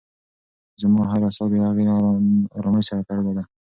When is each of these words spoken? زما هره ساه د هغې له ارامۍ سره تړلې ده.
زما 0.81 1.03
هره 1.11 1.29
ساه 1.37 1.49
د 1.51 1.53
هغې 1.67 1.83
له 1.89 1.95
ارامۍ 2.57 2.83
سره 2.89 3.01
تړلې 3.07 3.33
ده. 3.37 3.43